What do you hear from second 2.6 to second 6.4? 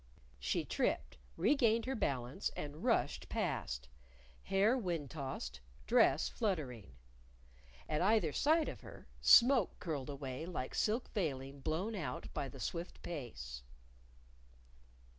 rushed past, hair wind tossed, dress